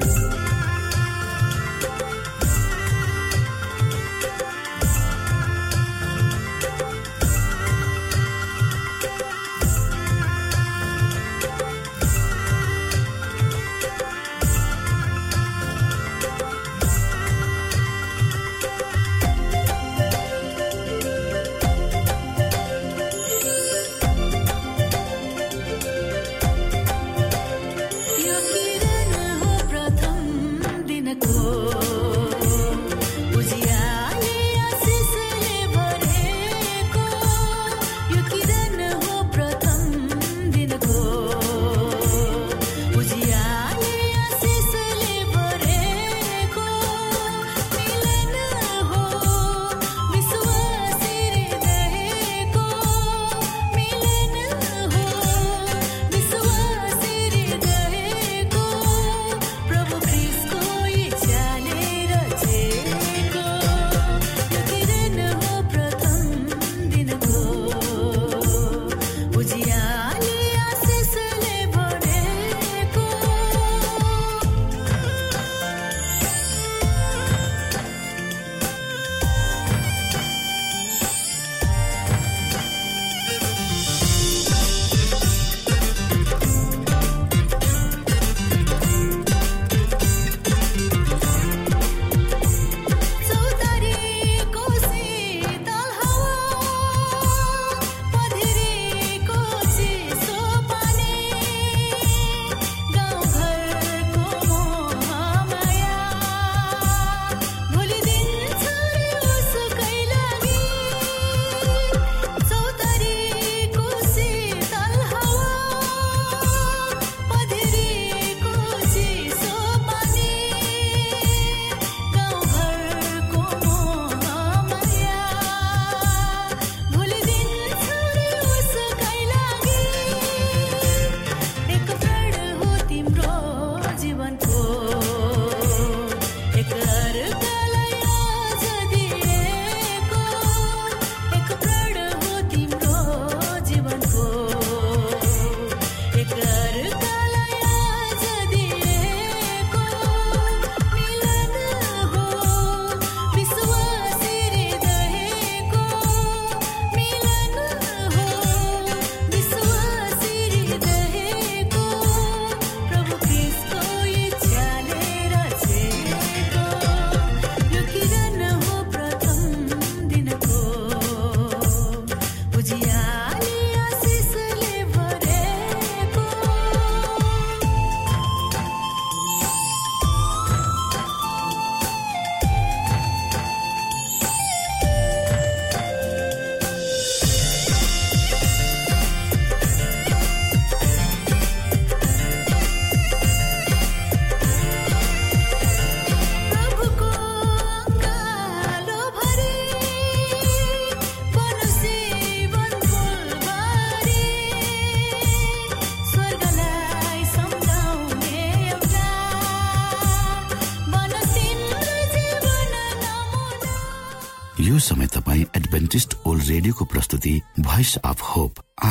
Thanks. 0.00 0.47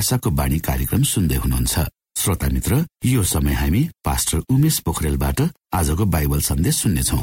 आशाको 0.08 0.30
बाणी 0.40 0.58
कार्यक्रम 0.64 1.04
सुन्दै 1.04 1.36
हुनुहुन्छ। 1.36 1.76
श्रोता 2.16 2.48
मित्र 2.56 2.74
यो 3.06 3.24
समय 3.28 3.54
हामी 3.60 3.82
पास्टर 4.08 4.40
उमेश 4.48 4.80
पोखरेलबाट 4.88 5.40
आजको 5.76 6.04
बाइबल 6.08 6.40
सन्देश 6.48 6.76
सुन्नेछौ। 6.82 7.18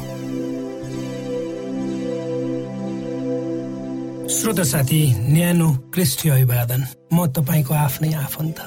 श्रोता 4.29 4.63
साथी 4.69 5.01
न्यानो 5.33 5.69
क्रिस्टी 5.93 6.29
अभिवादन। 6.29 6.81
म 7.09 7.25
तपाईँको 7.33 7.73
आफ्नै 7.73 8.13
आफन्त। 8.21 8.59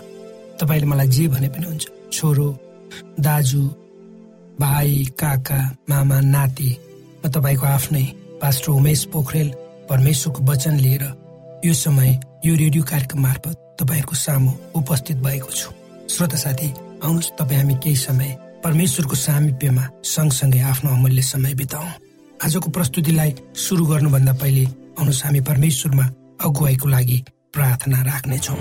तपाईँले 0.59 0.87
मलाई 0.91 1.09
जे 1.15 1.29
भने 1.31 1.49
पनि 1.55 1.67
हुन्छ। 1.71 1.87
छोरो 2.11 2.49
दाजु 3.23 3.63
भाइ 4.59 5.15
काका 5.15 5.61
मामा 5.91 6.19
नाति 6.35 6.71
म 7.23 7.31
तपाईँको 7.31 7.67
आफ्नै 7.77 8.05
पास्टर 8.43 8.69
उमेश 8.75 9.01
पोखरेल 9.15 9.49
परमेश्वरको 9.87 10.41
वचन 10.51 10.75
लिएर 10.83 11.05
यो 11.63 11.73
समय 11.87 12.11
यो 12.47 12.55
रेडियो 12.57 12.83
कार्यक्रम 12.83 13.23
मार्फत 13.23 13.68
तपाईँहरूको 13.79 14.15
सामु 14.17 14.51
उपस्थित 14.75 15.17
भएको 15.23 15.51
छु। 15.51 15.71
श्रोता 16.11 16.37
साथी 16.37 16.69
आउनुहोस् 17.05 17.31
तपाईँ 17.39 17.61
हामी 17.61 17.75
केही 17.83 17.97
समय 17.97 18.31
परमेश्वरको 18.65 19.15
सामिप्यमा 19.15 19.85
सँगसँगै 20.05 20.61
आफ्नो 20.61 20.91
अमूल्य 20.91 21.23
समय 21.23 21.55
बिताउँ। 21.55 21.91
आजको 22.45 22.71
प्रस्तुतिलाई 22.71 23.35
सुरु 23.55 23.85
गर्नुभन्दा 23.87 24.33
पहिले 24.33 24.65
आउनुहोस् 24.99 25.25
हामी 25.25 25.41
परमेश्वरमा 25.41 26.07
अगुवाईको 26.45 26.89
लागि 26.89 27.19
प्रार्थना 27.55 27.99
राख्नेछौँ। 28.03 28.61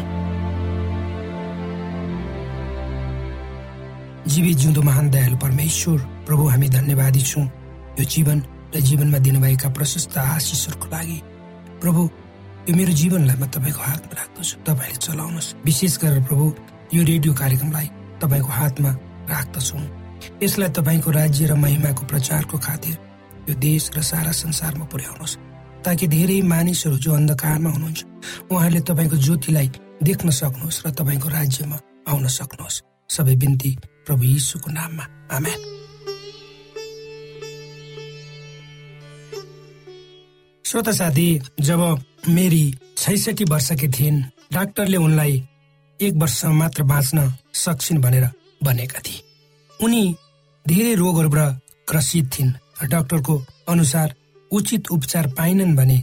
जीवी 4.28 4.54
जिउँदो 4.54 4.82
महान 4.82 5.10
दयालु 5.10 5.38
परमेश्वर 5.38 5.98
प्रभु 6.28 6.44
हामी 6.48 6.70
धन्यवादी 6.70 7.22
छौँ। 7.22 7.46
यो 8.00 8.04
जीवन 8.06 8.38
र 8.76 8.80
जीवनमा 8.80 9.18
दिनुभएका 9.18 9.70
प्रशस्त 9.70 10.18
आशिषहरूको 10.18 10.88
लागि। 10.92 11.20
प्रभु 11.82 12.02
यो 12.68 12.76
मेरो 12.76 12.94
जीवनलाई 13.00 13.38
म 13.40 13.46
तपाईँको 13.48 13.80
हातमा 13.80 14.14
राख्दछु। 14.20 14.56
तपाईँले 14.68 15.00
चलाउनुहोस्। 15.00 15.56
विशेष 15.66 15.94
गरेर 16.04 16.22
प्रभु 16.28 16.46
यो 16.94 17.02
रेडियो 17.04 17.34
कार्यक्रमलाई 17.34 17.88
तपाईँको 18.20 18.52
हातमा 18.60 18.92
राख्दछौँ। 19.32 19.84
यसलाई 20.44 20.70
तपाईँको 20.76 21.10
राज्य 21.12 21.46
र 21.48 21.54
महिमाको 21.56 22.04
प्रचारको 22.12 22.58
खातिर 22.60 22.96
यो 23.48 23.54
देश 23.56 23.84
र 23.96 24.02
सारा 24.04 24.32
संसारमा 24.32 24.86
पुर्याउनुहोस्। 24.92 25.38
ताकि 25.86 26.08
धेरै 26.08 26.42
मानिसहरू 26.44 26.98
जो 27.00 27.12
अन्धकारमा 27.16 27.70
हुनुहुन्छ 27.72 28.00
उहाँहरूले 28.52 28.82
तपाईँको 28.84 29.16
ज्योतिलाई 29.16 29.68
देख्न 30.04 30.30
सक्नुहोस् 30.30 30.84
र 30.86 30.92
तपाईँको 30.92 31.28
राज्यमा 31.30 31.78
आउन 32.12 32.28
सक्नुहोस्। 32.28 32.84
सबै 33.16 33.36
बिन्ती 33.36 33.72
प्रभु 34.06 34.24
यीशुको 34.24 34.70
नाममा। 34.72 35.06
आमेन। 35.32 35.87
श्रोता 40.68 40.92
साथी 40.92 41.28
जब 41.60 41.80
मेरी 42.30 42.64
छैसठी 42.98 43.44
वर्षकी 43.44 43.88
थिइन् 43.88 44.22
डाक्टरले 44.54 44.98
उनलाई 44.98 45.36
एक 46.00 46.14
वर्ष 46.14 46.44
मात्र 46.46 46.84
बाँच्न 46.84 47.22
सक्छिन् 47.54 48.02
भनेर 48.02 48.28
भनेका 48.64 49.00
थिए। 49.00 49.22
उनी 49.80 50.04
धेरै 50.66 50.94
रोगहरूबाट 50.96 51.60
ग्रसित 51.90 52.30
थिइन् 52.34 52.52
डाक्टरको 52.90 53.38
अनुसार 53.70 54.14
उचित 54.52 54.92
उपचार 54.92 55.28
पाइनन् 55.28 55.76
भने 55.76 56.02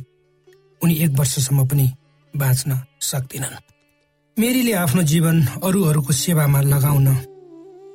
उनी 0.82 0.94
एक 0.94 1.10
वर्षसम्म 1.10 1.68
पनि 1.68 1.90
बाँच्न 2.34 2.80
सक्दिनन्। 3.02 3.60
मेरीले 4.36 4.72
आफ्नो 4.72 5.02
जीवन 5.02 5.42
अरूहरूको 5.64 6.12
सेवामा 6.14 6.60
लगाउन 6.72 7.08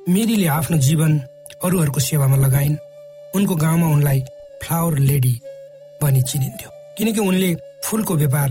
मेरीले 0.08 0.46
आफ्नो 0.46 0.78
जीवन 0.78 1.18
अरूहरूको 1.64 2.00
सेवामा 2.00 2.36
लगाइन्। 2.36 2.76
उनको 3.34 3.54
गाउँमा 3.56 3.86
उनलाई 3.86 4.20
फ्लावर 4.62 4.98
लेडी 4.98 5.40
भनी 6.02 6.22
चिनिन्थ्यो 6.22 6.70
किनकि 6.98 7.20
उनले 7.20 7.50
फुलको 7.84 8.14
व्यापार 8.16 8.48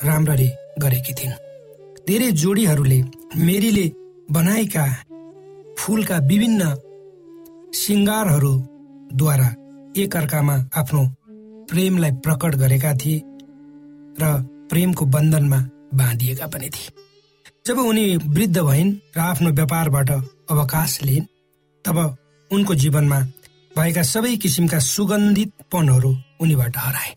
राम्ररी 0.00 0.48
गरेकी 0.78 1.12
थिइन्। 1.12 1.40
धेरै 2.06 2.30
जोडीहरूले 2.32 2.98
मेरीले 3.46 3.86
बनाएका 4.30 4.84
फुलका 5.78 6.16
विभिन्न 6.30 6.62
सिङ्गारहरूद्वारा 7.74 9.48
एकअर्कामा 10.02 10.56
आफ्नो 10.76 11.02
प्रेमलाई 11.70 12.12
प्रकट 12.24 12.54
गरेका 12.62 12.92
थिए 12.94 13.22
र 14.20 14.32
प्रेमको 14.70 15.04
बन्धनमा 15.06 15.60
बाँधिएका 15.94 16.46
पनि 16.46 16.68
थिए। 16.74 16.92
जब 17.66 17.78
उनी 17.80 18.04
वृद्ध 18.16 18.58
भइन् 18.60 18.92
र 19.16 19.20
आफ्नो 19.20 19.50
व्यापारबाट 19.50 20.10
अवकाश 20.50 20.92
लिइन् 21.02 21.30
तब 21.84 21.96
उनको 22.50 22.74
जीवनमा 22.74 23.20
भएका 23.76 24.02
सबै 24.02 24.36
किसिमका 24.36 24.78
सुगन्धितपनहरू 24.78 26.10
उनीबाट 26.44 26.76
हराए। 26.76 27.14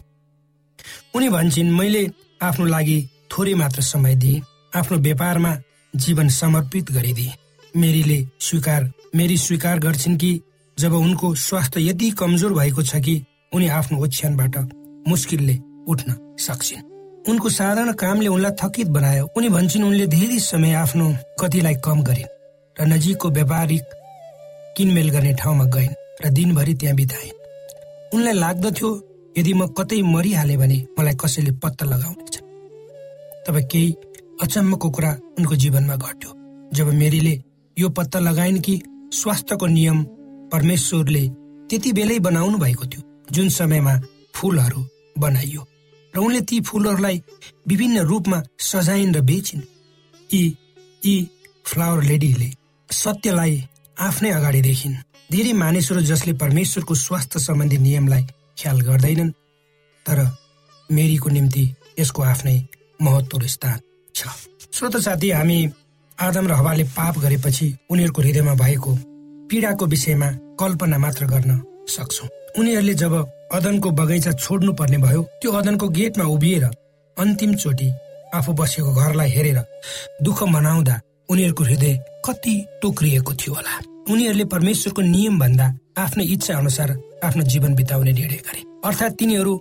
उनी 1.16 1.30
भन्छन् 1.30 1.76
मैले 1.78 2.04
आफ्नो 2.42 2.66
लागि 2.66 2.98
थोरै 3.32 3.54
मात्र 3.54 3.82
समय 3.84 4.16
दिए। 4.16 4.42
आफ्नो 4.76 4.98
व्यापारमा 4.98 5.56
जीवन 5.94 6.28
समर्पित 6.32 6.92
गरिदिए। 6.92 7.34
मेरीले 7.74 8.20
स्वीकार 8.40 8.92
मेरी 9.16 9.38
स्वीकार 9.38 9.80
गर्छिन् 9.80 10.18
कि 10.18 10.32
जब 10.78 10.94
उनको 10.94 11.34
स्वास्थ्य 11.38 11.88
यति 11.88 12.10
कमजोर 12.12 12.54
भएको 12.54 12.84
छ 12.84 13.02
कि 13.02 13.16
उनी 13.54 13.68
आफ्नो 13.70 13.98
ओछ्यानबाट 14.04 14.58
मुस्किलले 15.08 15.58
उठ्न 15.88 16.16
सक्छिन्। 16.40 16.84
उनको 17.30 17.50
साधारण 17.50 17.94
कामले 17.94 18.28
उनलाई 18.28 18.52
थकित 18.62 18.88
बनायो। 18.88 19.26
उनी 19.38 19.50
भन्छन् 19.50 19.84
उनले 19.84 20.08
धेरै 20.08 20.40
समय 20.40 20.74
आफ्नो 20.74 21.08
कतिलाई 21.42 21.76
कम 21.86 22.02
गरिन् 22.04 22.34
र 22.76 22.88
नजिकको 22.88 23.30
व्यापारिक 23.30 23.84
किनमेल 24.78 25.10
गर्ने 25.10 25.34
ठाउँमा 25.34 25.66
गइन् 25.76 25.98
र 26.24 26.30
दिनभरि 26.30 26.74
त्यहाँ 26.74 26.96
बिताइन्। 26.96 27.36
उनलाई 28.14 28.34
लाग्दथ्यो 28.34 28.90
यदि 29.38 29.54
म 29.54 29.68
कतै 29.68 30.02
मरिहाले 30.02 30.58
भने 30.58 30.78
मलाई 31.00 31.16
कसैले 31.22 31.52
पत्ता 31.62 31.86
लगाउनेछ। 31.86 32.36
तब 33.48 33.56
केही 33.72 33.96
अचम्मको 34.42 34.90
कुरा 34.90 35.12
उनको 35.40 35.56
जीवनमा 35.56 35.96
घट्यो। 35.96 36.32
जब 36.74 36.88
मेरीले 36.94 37.34
यो 37.78 37.90
पत्ता 37.90 38.20
लगाइन् 38.20 38.60
कि 38.60 38.82
स्वास्थ्यको 39.14 39.66
नियम 39.68 40.04
परमेश्वरले 40.52 41.24
त्यति 41.70 41.92
बेलै 41.94 42.20
बनाउनु 42.20 42.58
भएको 42.58 42.86
थियो 42.86 43.02
जुन 43.32 43.50
समयमा 43.50 43.94
फुलहरू 44.36 44.82
बनाइयो। 45.18 45.62
र 46.14 46.20
उनले 46.20 46.42
ती 46.42 46.62
फुलहरूलाई 46.62 47.22
विभिन्न 47.68 47.98
रूपमा 48.02 48.44
सजाइन् 48.60 49.16
र 49.16 49.22
बेचिन्। 49.22 49.62
यी 50.34 50.44
यी 51.06 51.16
फ्लावर 51.66 52.04
लेडीले 52.04 52.50
सत्यलाई 52.90 53.54
आफ्नै 54.00 54.32
अगाडि 54.32 54.62
देखिन्। 54.62 54.96
धेरै 55.32 55.54
मानिसहरू 55.54 56.02
जसले 56.02 56.34
परमेश्वरको 56.34 56.96
स्वास्थ्य 56.96 57.40
सम्बन्धी 57.40 57.78
नियमलाई 57.78 58.26
ख्याल 58.58 58.82
गर्दैनन् 58.82 59.32
तर 60.06 60.20
मेरीको 60.90 61.30
निम्ति 61.30 61.64
यसको 62.00 62.22
आफ्नै 62.24 62.58
महत्व 63.02 63.48
स्थान 63.48 63.80
छ। 64.16 64.28
श्रोत 64.74 64.98
साथी 64.98 65.30
हामी 65.32 65.60
आदम 66.18 66.48
र 66.48 66.54
हवाले 66.54 66.84
पाप 66.98 67.18
गरेपछि 67.20 67.68
उनीहरूको 67.92 68.22
हृदयमा 68.22 68.54
भएको 68.56 68.96
पीडाको 69.50 69.86
विषयमा 69.86 70.30
कल्पना 70.60 70.98
मात्र 70.98 71.26
गर्न 71.26 71.52
सक्छौ। 71.88 72.28
उनीहरूले 72.60 72.94
जब 72.94 73.14
अदनको 73.54 73.92
बगैँचा 73.92 74.32
छोड्नु 74.34 74.74
पर्ने 74.74 74.98
भयो 74.98 75.22
त्यो 75.42 75.52
अदनको 75.52 75.88
गेटमा 75.90 76.26
उभिएर 76.26 76.64
अन्तिम 77.18 77.54
चोटि 77.56 77.90
आफू 78.36 78.54
बसेको 78.54 78.94
घरलाई 78.94 79.30
हेरेर 79.30 79.60
दुःख 80.22 80.44
मनाउँदा 80.56 81.00
उनीहरूको 81.30 81.64
हृदय 81.64 81.94
कति 82.26 82.56
टोक्रिएको 82.82 83.34
थियो 83.34 83.54
होला। 83.54 83.74
उनीहरूले 84.10 84.46
परमेश्वरको 84.46 85.02
नियम 85.02 85.40
भन्दा 85.40 85.66
आफ्नो 85.98 86.24
इच्छा 86.24 86.58
अनुसार 86.58 86.90
आफ्नो 87.24 87.44
जीवन 87.44 87.76
बिताउने 87.76 88.12
निर्णय 88.12 88.42
गरे। 88.48 88.62
अर्थात् 88.86 89.18
तिनीहरू 89.20 89.54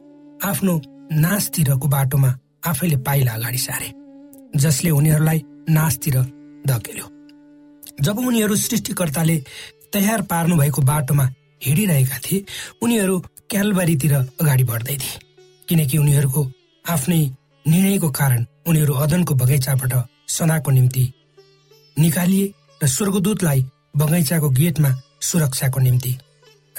आफ्नो 0.45 0.81
नाचतिरको 1.13 1.89
बाटोमा 1.89 2.31
आफैले 2.67 2.97
पाइला 3.07 3.33
अगाडि 3.33 3.59
सारे 3.59 3.93
जसले 4.57 4.91
उनीहरूलाई 4.91 5.43
नाचतिर 5.71 6.17
धकेल्यो। 6.67 7.07
जब 8.01 8.19
उनीहरू 8.19 8.57
सृष्टिकर्ताले 8.57 9.37
तयार 9.93 10.23
पार्नु 10.31 10.57
भएको 10.57 10.83
बाटोमा 10.83 11.25
हिँडिरहेका 11.67 12.19
थिए 12.25 12.45
उनीहरू 12.83 13.19
क्यालबारीतिर 13.51 14.15
अगाडि 14.15 14.65
बढ्दै 14.65 14.97
थिए 15.03 15.19
किनकि 15.69 15.99
उनीहरूको 15.99 16.43
आफ्नै 16.85 17.21
निर्णयको 17.67 18.11
कारण 18.11 18.45
उनीहरू 18.69 18.95
अदनको 19.05 19.35
बगैँचाबाट 19.35 19.95
सदाको 20.29 20.71
निम्ति 20.71 21.05
निकालिए 21.97 22.53
र 22.83 22.87
स्वर्गदूतलाई 22.87 23.65
बगैँचाको 23.97 24.49
गेटमा 24.51 24.91
सुरक्षाको 25.21 25.81
निम्ति 25.81 26.19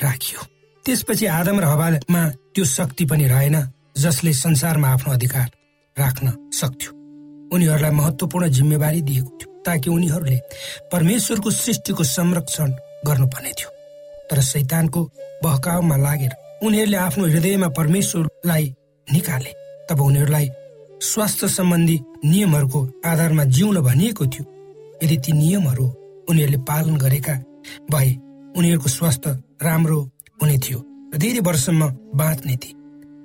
राखियो। 0.04 0.42
त्यसपछि 0.86 1.26
आदम 1.26 1.60
र 1.60 1.64
हवामा 1.64 2.30
त्यो 2.54 2.66
शक्ति 2.66 3.06
पनि 3.06 3.28
रहेन 3.28 3.58
जसले 3.98 4.34
संसारमा 4.34 4.88
आफ्नो 4.88 5.14
अधिकार 5.14 5.50
राख्न 6.00 6.52
सक्थ्यो। 6.54 6.92
उनीहरूलाई 7.56 7.92
महत्वपूर्ण 7.92 8.48
जिम्मेवारी 8.48 9.02
दिएको 9.02 9.30
थियो 9.30 9.62
ताकि 9.66 9.90
उनीहरूले 9.90 10.38
परमेश्वरको 10.92 11.52
सृष्टिको 11.52 12.04
संरक्षण 12.04 12.72
गर्नुपर्ने 13.08 13.52
थियो। 13.52 13.70
तर 14.30 14.42
शैतानको 14.42 15.04
बहकावमा 15.44 15.98
लागेर 15.98 16.32
उनीहरूले 16.64 16.98
आफ्नो 16.98 17.26
हृदयमा 17.26 17.68
परमेश्वरलाई 17.68 18.76
निकाले। 19.08 19.52
तब 19.90 20.02
उनीहरूलाई 20.02 20.50
स्वास्थ्य 21.02 21.48
सम्बन्धी 21.48 22.00
नियमहरूको 22.26 22.80
आधारमा 23.06 23.44
जिउन 23.44 23.82
भनिएको 23.82 24.26
थियो। 24.26 24.46
यदि 25.04 25.18
ती 25.18 25.32
नियमहरू 25.32 25.88
उनीहरूले 26.30 26.58
पालन 26.70 26.96
गरेका 26.98 27.34
भए 27.92 28.10
उनीहरूको 28.58 28.90
स्वास्थ्य 28.90 29.32
राम्रो 29.64 30.00
हुने 30.42 30.58
थियो 30.60 30.80
र 31.14 31.18
धेरै 31.18 31.40
वर्षसम्म 31.40 31.90
बाँच्ने 32.16 32.56
थिए। 32.56 32.74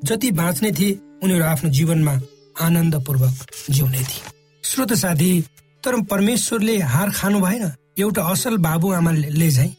जति 0.05 0.31
बाँच्ने 0.33 0.71
थिए 0.73 0.99
उनीहरू 1.23 1.45
आफ्नो 1.45 1.71
जीवनमा 1.71 2.15
आनन्दपूर्वक 2.61 3.35
जिउने 3.71 3.99
थिए। 4.01 4.23
श्रोत 4.65 4.93
साथी 4.95 5.31
तर 5.85 6.01
परमेश्वरले 6.11 6.79
हार 6.93 7.11
खानु 7.11 7.41
भएन। 7.41 7.65
एउटा 7.99 8.23
असल 8.23 8.57
बाबुआमाले 8.57 9.51
झै 9.51 9.71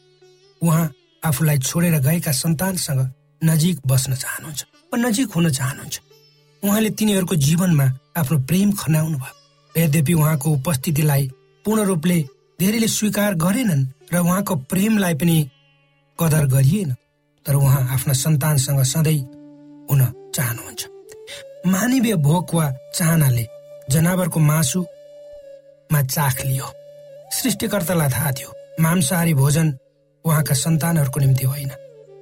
उहाँ 0.61 0.85
आफूलाई 1.23 1.57
छोडेर 1.59 1.99
गएका 1.99 2.31
सन्तानसँग 2.33 3.01
नजिक 3.41 3.79
बस्न 3.87 4.15
चाहनुहुन्छ 4.15 4.61
वा 4.91 4.97
नजिक 4.99 5.31
हुन 5.35 5.49
चाहनुहुन्छ। 5.49 5.99
उहाँले 6.63 6.89
तिनीहरूको 6.89 7.35
जीवनमा 7.35 7.85
आफ्नो 8.17 8.37
प्रेम 8.47 8.71
खनाउनु 8.71 9.17
भयो 9.17 9.35
यद्यपि 9.75 10.13
उहाँको 10.13 10.51
उपस्थितिलाई 10.51 11.23
पूर्ण 11.65 11.83
रूपले 11.83 12.17
धेरैले 12.63 12.87
स्वीकार 12.87 13.33
गरेनन् 13.35 13.83
र 14.07 14.17
उहाँको 14.23 14.55
प्रेमलाई 14.71 15.13
पनि 15.19 15.37
कदर 16.19 16.45
गरिएन। 16.47 16.95
तर 17.45 17.55
उहाँ 17.55 17.81
आफ्ना 17.91 18.13
सन्तानसँग 18.15 18.83
सधैँ 18.87 19.19
हुन 19.91 20.01
चाहनुहुन्छ। 20.35 20.81
मानवीय 21.67 22.15
भोक 22.23 22.53
वा 22.55 22.65
चाहनाले 22.95 23.45
जनावरको 23.91 24.39
मासुमा 24.39 26.01
चाख 26.07 26.45
लियो। 26.45 26.67
सृष्टिकर्तालाई 27.35 28.09
थाहा 28.09 28.31
थियो 28.31 28.51
मांसाहारी 28.79 29.33
भोजन 29.33 29.67
उहाँका 30.25 30.55
सन्तानहरूको 30.55 31.19
निम्ति 31.19 31.45
होइन। 31.45 31.69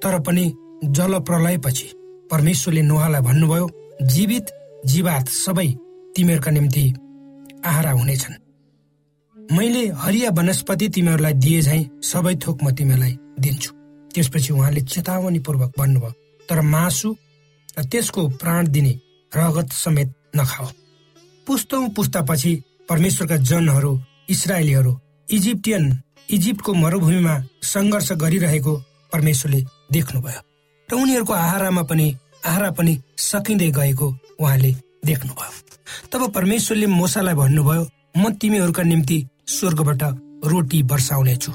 तर 0.02 0.18
पनि 0.26 0.44
जल 0.90 1.18
प्रलयपछि 1.22 1.88
परमेश्वरले 2.30 2.82
नुहालाई 2.82 3.22
भन्नुभयो 3.22 3.70
जीवित 4.10 4.46
जीवात 4.86 5.28
सबै 5.38 5.68
तिमीहरूका 6.16 6.50
निम्ति 6.50 6.84
आहारा 7.64 7.90
हुनेछन्। 7.92 8.41
मैले 9.50 9.86
हरिया 9.96 10.30
वनस्पति 10.30 10.88
तिमीहरूलाई 10.88 11.32
दिए 11.34 11.60
झै 11.62 11.80
सबै 12.02 12.34
थोक 12.42 12.62
म 12.62 12.70
तिमीहरूलाई 12.72 13.14
दिन्छु। 13.38 13.70
त्यसपछि 14.14 14.52
उहाँले 14.52 14.80
चेतावनी 14.80 15.38
पूर्वक 15.38 15.72
भन्नुभयो 15.78 16.12
तर 16.48 16.60
मासु 16.62 17.08
र 17.78 17.82
त्यसको 17.84 18.28
प्राण 18.40 18.68
दिने 18.68 18.92
रगत 19.32 19.72
समेत 19.72 20.08
नखाओ। 20.36 20.68
पुस्तौँ 21.46 21.88
पुस्तापछि 21.96 22.52
परमेश्वरका 22.88 23.36
जनहरू 23.50 23.92
इसरायलीहरू 24.28 24.92
इजिप्टियन 25.28 25.84
इजिप्टको 26.28 26.72
मरुभूमिमा 26.74 27.34
सङ्घर्ष 27.64 28.12
गरिरहेको 28.22 28.72
परमेश्वरले 29.12 29.60
देख्नुभयो। 29.92 30.40
र 30.88 30.94
उनीहरूको 30.94 31.32
आहारामा 31.32 31.82
पनि 31.90 32.06
आहारा 32.46 32.70
पनि 32.78 32.94
सकिँदै 33.18 33.70
गएको 33.70 34.06
उहाँले 34.40 34.72
देख्नुभयो। 35.04 35.50
तब 36.12 36.30
परमेश्वरले 36.32 36.86
मोसालाई 36.86 37.34
भन्नुभयो 37.34 37.82
म 38.16 38.30
तिमीहरूका 38.40 38.82
निम्ति 38.82 39.18
स्वर्गबाट 39.52 40.02
रोटी 40.44 40.82
वर्षाउने 40.82 41.36
छु 41.36 41.52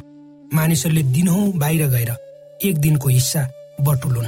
मानिसहरूले 0.54 1.04
दिनहुँ 1.14 1.52
बाहिर 1.54 1.88
गएर 1.90 2.12
एक 2.64 2.78
दिनको 2.78 3.10
हिस्सा 3.10 3.42
बटुलुन्। 3.82 4.28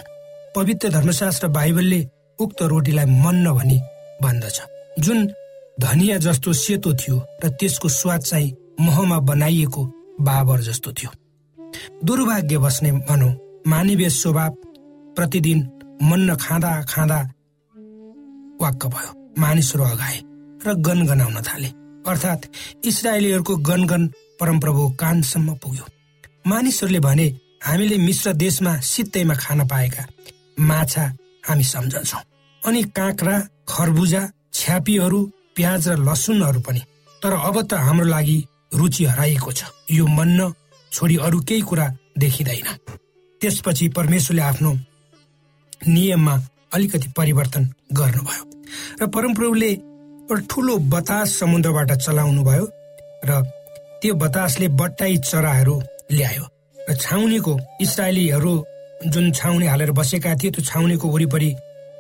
पवित्र 0.55 0.89
धर्मशास्त्र 0.89 1.47
बाइबलले 1.47 2.01
उक्त 2.39 2.61
रोटीलाई 2.71 3.05
मन्न 3.23 3.53
भनी 3.53 3.79
भन्दछ। 4.23 4.57
जुन 4.99 5.27
धनिया 5.79 6.17
जस्तो 6.17 6.53
सेतो 6.53 6.93
थियो 6.93 7.17
र 7.43 7.49
त्यसको 7.49 7.89
स्वाद 7.89 8.21
चाहिँ 8.21 8.55
महमा 8.79 9.19
बनाइएको 9.29 9.83
बाबर 10.21 10.61
जस्तो 10.61 10.91
थियो। 10.93 11.11
दुर्भाग्य 12.05 12.57
बस्ने 12.57 12.91
भनौँ 13.07 13.33
मानवीय 13.67 14.09
स्वभाव 14.11 14.51
प्रतिदिन 15.15 15.59
मन्न 16.03 16.35
खाँदा 16.35 16.71
खाँदा 16.89 17.19
वाक्क 18.61 18.85
भयो। 18.85 19.11
मानिसहरू 19.41 19.83
अगाए 19.83 20.17
र 20.65 20.73
गन 20.85 21.05
गनाउन 21.07 21.41
थाले। 21.41 21.78
अर्थात् 22.08 22.46
इसरायलीहरूको 22.86 23.56
गनगन 23.58 24.08
परमप्रभु 24.39 24.89
कानसम्म 24.89 25.53
पुग्यो। 25.56 25.86
मानिसहरूले 26.48 27.00
भने 27.00 27.27
हामीले 27.63 27.98
मिश्र 27.98 28.34
देशमा 28.34 28.79
सित्तैमा 28.79 29.36
खान 29.36 29.68
पाएका 29.68 30.06
माछा 30.60 31.06
हामी 31.48 31.63
सम्झन्छौ। 31.63 32.20
अनि 32.62 32.84
काँक्रा 32.84 33.39
खरबुजा 33.70 34.22
छ्यापीहरू 34.53 35.20
प्याज 35.56 35.88
र 35.89 35.98
लसुनहरू 35.98 36.60
पनि। 36.60 36.82
तर 37.22 37.34
अब 37.34 37.62
त 37.62 37.74
हाम्रो 37.74 38.06
लागि 38.06 38.38
रुचि 38.74 39.06
हराइएको 39.06 39.51
छ। 39.51 39.63
यो 39.91 40.08
मन्न 40.08 40.53
छोडी 40.91 41.15
अरू 41.18 41.39
केही 41.39 41.62
कुरा 41.62 41.88
देखिँदैन। 42.18 42.68
त्यसपछि 43.41 43.88
परमेश्वरले 43.89 44.41
आफ्नो 44.41 44.72
नियममा 45.88 46.36
अलिकति 46.74 47.08
परिवर्तन 47.18 47.63
गर्नुभयो। 47.94 48.44
र 49.01 49.08
परमप्रभुले 49.08 49.72
ठुलो 50.29 50.77
बतास 50.93 51.38
समुद्रबाट 51.39 51.91
चलाउनु 52.05 52.43
भयो 52.43 52.65
र 53.25 53.41
त्यो 54.01 54.13
बतासले 54.15 54.67
बट्टाई 54.79 55.17
चराहरू 55.29 55.75
ल्यायो 56.12 56.45
र 56.89 56.95
छाउनीको 56.95 57.53
इसरायलीहरू 57.81 58.53
जुन 59.07 59.31
छाउनी 59.31 59.65
हालेर 59.65 59.91
बसेका 59.91 60.36
थिए 60.36 60.51
त्यो 60.51 60.63
छाउनीको 60.63 61.07
वरिपरि 61.09 61.50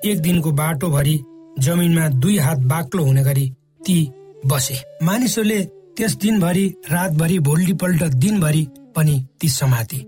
एक 0.05 0.21
दिनको 0.21 0.51
बाटोभरि 0.51 1.15
जमिनमा 1.59 2.07
दुई 2.23 2.37
हात 2.37 2.59
बाक्लो 2.71 3.03
हुने 3.03 3.23
गरी 3.23 3.45
ती 3.81 3.97
बसे। 4.45 4.75
मानिसहरूले 5.03 5.59
त्यस 5.97 6.15
दिनभरि 6.15 6.65
रातभरि 6.91 7.39
भोलिपल्ट 7.39 8.03
दिनभरि 8.23 8.63
पनि 8.95 9.15
ती 9.39 9.49
समाते। 9.49 9.99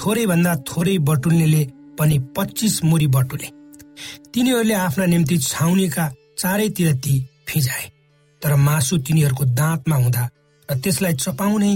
थोरै 0.00 0.26
भन्दा 0.26 0.54
थोरै 0.68 0.98
बटुल्नेले 1.08 1.62
पनि 1.98 2.18
पच्चिस 2.36 2.82
मुरी 2.84 3.06
बटुले। 3.16 3.48
तिनीहरूले 4.34 4.74
आफ्ना 4.74 5.04
निम्ति 5.06 5.38
छाउनीका 5.38 6.04
चारैतिर 6.38 6.92
ती 7.04 7.14
फिजाए 7.48 7.86
तर 8.42 8.54
मासु 8.66 8.98
तिनीहरूको 9.06 9.44
दाँतमा 9.60 9.96
हुँदा 9.96 10.24
र 10.68 10.74
त्यसलाई 10.84 11.14
चपाउनै 11.24 11.72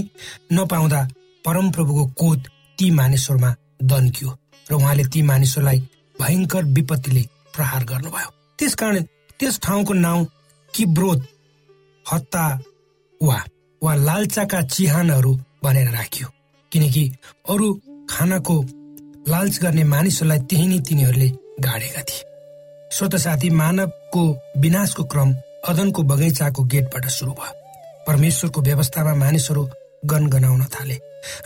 नपाउँदा 0.51 1.01
परमप्रभुको 1.45 2.05
कोत 2.19 2.41
ती 2.77 2.89
मानिसहरूमा 2.91 3.51
दन्कियो 3.83 4.29
र 4.71 4.73
उहाँले 4.73 5.03
ती 5.13 5.21
मानिसहरूलाई 5.21 5.79
भयङ्कर 6.21 6.63
विपत्तिले 6.75 7.23
प्रहार 7.55 7.83
गर्नुभयो। 7.83 8.29
त्यसकारण 8.59 9.03
त्यस 9.39 9.59
ठाउँको 9.59 9.93
नाउँ 9.93 10.25
किब्रोत 10.73 11.19
हत्ता 12.05 12.45
वा 13.21 13.37
वा 13.81 13.95
लालचाका 14.07 14.61
चिहानहरू 14.75 15.31
भनेर 15.63 15.89
राखियो। 15.91 16.27
किनकि 16.71 17.03
अरू 17.49 17.67
खानाको 18.09 18.55
लालच 19.27 19.59
गर्ने 19.63 19.83
मानिसहरूलाई 19.83 20.39
त्यही 20.49 20.67
नै 20.67 20.79
तिनीहरूले 20.79 21.29
गाडेका 21.65 22.01
थिए। 22.01 22.23
स्वत 22.95 23.15
साथी 23.15 23.49
मानवको 23.49 24.23
विनाशको 24.57 25.03
क्रम 25.03 25.33
अदनको 25.69 26.03
बगैँचाको 26.03 26.63
गेटबाट 26.63 27.05
सुरु 27.09 27.31
भयो। 27.31 27.53
परमेश्वरको 28.07 28.61
व्यवस्थामा 28.61 29.13
मानिसहरू 29.15 29.63
गनगनाउन 30.05 30.63
थाले 30.73 30.97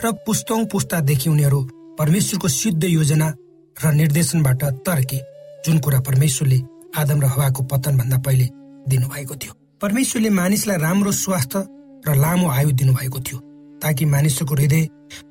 र 0.04 0.12
पुस्तौं 0.26 0.64
पुस्तादेखि 0.66 1.30
उनीहरू 1.30 1.60
परमेश्वरको 1.98 2.48
सिद्ध 2.50 2.84
योजना 2.84 3.28
र 3.76 3.92
निर्देशनबाट 3.94 4.64
तर्के 4.86 5.18
जुन 5.66 5.78
कुरा 5.78 6.00
परमेश्वरले 6.00 6.58
आदम 6.98 7.20
र 7.22 7.26
हवाको 7.34 7.62
पतनभन्दा 7.70 8.18
पहिले 8.26 8.46
दिनुभएको 8.88 9.34
थियो। 9.36 9.52
परमेश्वरले 9.82 10.30
मानिसलाई 10.30 10.78
राम्रो 10.78 11.12
स्वास्थ्य 11.14 11.64
र 12.08 12.14
लामो 12.16 12.48
आयु 12.50 12.70
दिनुभएको 12.72 13.18
थियो 13.20 13.38
ताकि 13.82 14.04
मानिसको 14.04 14.54
हृदय 14.54 14.88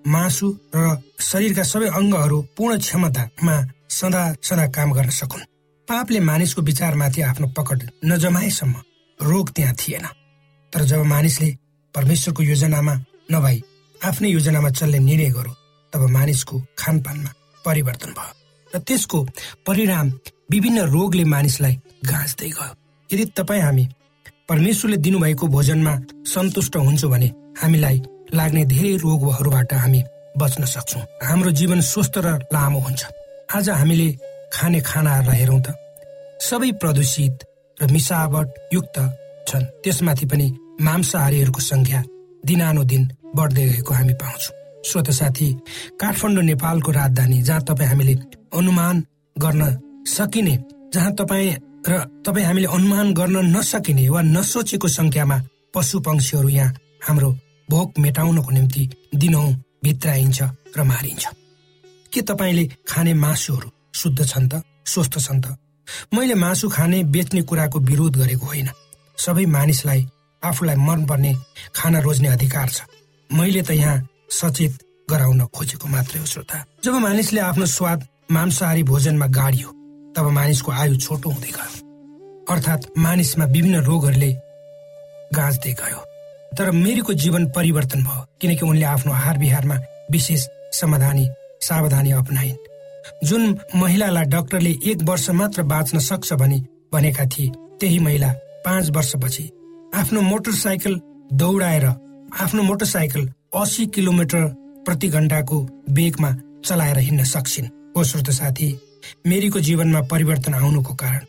मासु 0.08 0.48
र 0.76 0.98
शरीरका 1.20 1.64
सबै 1.64 1.88
अङ्गहरू 2.00 2.38
पूर्ण 2.58 2.78
क्षमतामा 2.80 3.56
सदा 3.92 4.24
सदा 4.48 4.66
काम 4.72 4.94
गर्न 4.94 5.10
सकुन्। 5.12 5.44
पापले 5.88 6.20
मानिसको 6.20 6.62
विचारमाथि 6.62 7.22
आफ्नो 7.22 7.48
पकड 7.58 7.84
नजमाएसम्म 8.06 8.76
रोग 9.20 9.50
त्यहाँ 9.56 9.74
थिएन। 9.74 10.06
तर 10.74 10.84
जब 10.84 11.04
मानिसले 11.06 11.50
परमेश्वरको 11.96 12.44
योजनामा 12.44 12.94
नभई 13.32 13.62
आफ्नै 14.02 14.30
योजनामा 14.30 14.70
चल्ने 14.70 15.00
निर्णय 15.00 15.30
गर्यो 15.32 15.54
तब 15.94 16.02
मानिसको 16.12 16.60
खानपानमा 16.80 17.32
परिवर्तन 17.66 18.12
भयो 18.20 18.34
र 18.68 18.80
त्यसको 18.84 19.24
परिणाम 19.68 20.12
विभिन्न 20.52 20.80
रोगले 20.92 21.24
मानिसलाई 21.26 21.76
गाँच्दै 22.04 22.50
गयो। 22.50 22.74
यदि 23.10 23.26
तपाईँ 23.38 23.62
हामी 23.62 23.88
परमेश्वरले 24.50 24.98
दिनुभएको 24.98 25.48
भोजनमा 25.48 25.94
सन्तुष्ट 26.28 26.76
हुन्छौँ 26.78 27.12
भने 27.12 27.32
हामीलाई 27.62 28.02
लाग्ने 28.34 28.66
धेरै 28.66 28.96
रोगहरूबाट 29.04 29.74
हामी 29.74 30.04
बच्न 30.38 30.66
सक्छौँ। 30.68 31.04
हाम्रो 31.24 31.52
जीवन 31.52 31.80
स्वस्थ 31.82 32.18
र 32.18 32.28
लामो 32.54 32.80
हुन्छ। 32.80 33.02
आज 33.56 33.70
हामीले 33.72 34.08
खाने 34.54 34.80
खानाहरूलाई 34.82 35.38
हेरौँ 35.40 35.62
त। 35.62 35.68
सबै 36.40 36.72
प्रदूषित 36.82 37.36
र 37.78 37.92
मिसावट 37.92 38.48
युक्त 38.74 38.98
छन्। 39.48 39.70
त्यसमाथि 39.84 40.26
पनि 40.32 40.48
मांसाहारीहरूको 40.82 41.62
संख्या 41.62 42.00
दिनानुदिन 42.48 43.04
बढ्दै 43.38 43.66
गएको 43.70 43.94
हामी 43.94 44.14
पाउँछौँ। 44.22 44.56
स्वत 44.88 45.10
साथी 45.20 45.48
काठमाडौँ 46.00 46.44
नेपालको 46.44 46.92
राजधानी 46.92 47.38
जहाँ 47.42 47.62
तपाईँ 47.68 47.90
हामीले 47.90 48.14
अनुमान 48.54 48.96
गर्न 49.36 49.62
सकिने 50.08 50.56
जहाँ 50.94 51.12
तपाईँ 51.20 51.56
र 51.88 51.94
तपाईँ 52.26 52.46
हामीले 52.46 52.68
अनुमान 52.68 53.08
गर्न 53.14 53.38
नसकिने 53.56 54.10
वा 54.10 54.22
नसोचेको 54.36 54.88
संख्यामा 54.88 55.38
पशु 55.74 56.00
पंक्षीहरू 56.00 56.50
यहाँ 56.50 56.76
हाम्रो 57.08 57.30
भोक 57.70 58.00
मेटाउनको 58.00 58.52
निम्ति 58.52 58.84
दिनौँ 59.16 59.48
भित्राइन्छ 59.84 60.40
र 60.78 60.84
मारिन्छ। 60.84 61.26
के 62.14 62.22
तपाईँले 62.22 62.66
खाने 62.88 63.14
मासुहरू 63.14 63.70
शुद्ध 64.00 64.20
छन् 64.26 64.50
त 64.50 64.62
स्वस्थ 64.86 65.20
छन् 65.20 65.42
त। 65.42 65.58
मैले 66.14 66.36
मासु 66.36 66.70
खाने 66.70 67.04
बेच्ने 67.14 67.42
कुराको 67.42 67.80
विरोध 67.80 68.18
गरेको 68.18 68.46
होइन। 68.46 68.70
सबै 69.18 69.46
मानिसलाई 69.48 70.02
आफूलाई 70.44 70.76
मन 70.78 71.06
पर्ने 71.06 71.32
खाना 71.76 72.00
रोज्ने 72.00 72.28
अधिकार 72.28 72.70
छ। 72.70 72.82
मैले 73.30 73.62
त 73.62 73.72
यहाँ 73.72 74.08
सचेत 74.32 74.74
गराउन 75.10 75.42
खोजेको 75.48 75.88
मात्रै 75.88 76.20
हो 76.20 76.26
श्रोता। 76.26 76.58
जब 76.84 76.94
मानिसले 77.00 77.40
आफ्नो 77.42 77.66
स्वाद 77.68 78.08
मांसाहारी 78.32 78.84
भोजनमा 78.84 79.28
गाडियो 79.32 79.70
तब 80.16 80.26
मानिसको 80.32 80.72
आयु 80.72 80.96
छोटो 80.98 81.30
हुँदै 81.30 81.52
गयो। 81.56 81.72
अर्थात् 82.52 82.88
मानिसमा 82.98 83.46
विभिन्न 83.46 83.84
रोगहरूले 83.84 84.32
गाँच्दै 85.36 85.74
गयो। 85.80 86.00
तर 86.58 86.72
मेरीको 86.74 87.14
जीवन 87.14 87.46
परिवर्तन 87.56 88.04
भयो 88.04 88.26
किनकि 88.42 88.66
उनले 88.66 88.86
आफ्नो 88.86 89.12
आहार 89.14 89.38
विहारमा 89.38 89.76
विशेष 90.12 90.48
समाधानी 90.74 91.26
सावधानी 91.62 92.12
अपनाइन्। 92.12 92.58
जुन 93.24 93.58
महिलालाई 93.76 94.26
डाक्टरले 94.26 94.72
एक 94.86 95.04
वर्ष 95.04 95.30
मात्र 95.30 95.64
बाँच्न 95.64 96.00
सक्छ 96.00 96.34
भनी 96.34 96.60
भनेका 96.94 97.26
थिए 97.26 97.52
त्यही 97.80 98.00
महिला 98.00 98.32
पाँच 98.66 98.90
वर्षपछि 98.90 99.44
आफ्नो 99.96 100.22
मोटरसाइकल 100.22 101.00
दौडाएर 101.34 101.86
आफ्नो 102.40 102.64
मोटरसाइकल 102.64 103.30
असी 103.56 103.86
किलोमिटर 103.86 104.44
प्रति 104.86 105.08
घन्टाको 105.08 105.58
वेगमा 105.90 106.32
चलाएर 106.66 106.98
हिँड्न 106.98 107.24
सक्छिन्। 107.24 107.66
हो 107.98 108.04
श्रोत 108.04 108.30
साथी 108.30 108.70
मेरीको 109.28 109.60
जीवनमा 109.60 110.02
परिवर्तन 110.02 110.54
आउनुको 110.54 110.94
कारण 110.94 111.20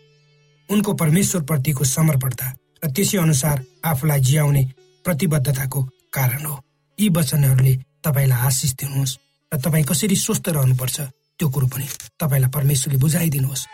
उनको 0.70 0.94
परमेश्वर 0.94 1.42
प्रतिको 1.42 1.84
समर्पणता 1.84 2.54
र 2.84 2.90
त्यसै 2.90 3.18
अनुसार 3.18 3.64
आफूलाई 3.84 4.20
जियाउने 4.20 4.64
प्रतिबद्धताको 5.04 5.82
कारण 6.12 6.44
हो। 6.44 6.60
यी 6.98 7.08
वचनहरूले 7.08 7.74
तपाईँलाई 8.04 8.46
आशिष 8.46 8.72
दिनुहोस् 8.72 9.16
र 9.54 9.58
तपाईँ 9.60 9.84
कसरी 9.84 10.16
स्वस्थ 10.16 10.48
रहनुपर्छ 10.48 11.00
त्यो 11.38 11.48
कुरो 11.48 11.66
पनि 11.66 11.86
तपाईँलाई 12.18 12.50
परमेश्वरले 12.50 12.98
बुझाइदिनुहोस्। 12.98 13.66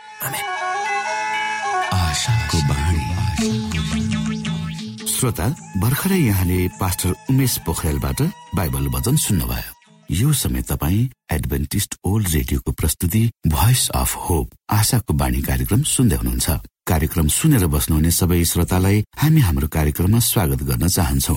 श्रोता 5.14 5.47
भर्खरै 5.80 6.18
यहाँले 6.18 6.59
पास्टर 6.80 7.11
उमेश 7.30 7.54
पोखरेलबाट 7.66 8.21
बाइबल 8.54 8.85
वचन 8.94 9.16
सुन्नुभयो। 9.16 9.73
यो 10.12 10.33
समय 10.33 10.62
तपाईँ 10.68 11.09
एडभेन्टिस्ट 11.33 11.94
ओल्ड 12.04 12.28
रेडियोको 12.28 12.73
प्रस्तुति 12.73 13.23
भोइस 13.49 13.88
अफ 13.97 14.11
होप 14.28 14.47
आशाको 14.71 15.12
बाणी 15.14 15.40
कार्यक्रम 15.42 15.83
सुन्दै 15.83 16.16
हुनुहुन्छ। 16.16 16.49
कार्यक्रम 16.85 17.28
सुनेर 17.28 17.66
बस्नुहुने 17.73 18.11
सबै 18.11 18.44
श्रोतालाई 18.44 19.04
हामी 19.16 19.40
हाम्रो 19.40 19.68
कार्यक्रममा 19.73 20.18
स्वागत 20.21 20.61
गर्न 20.68 20.88
चाहन्छौ। 20.88 21.37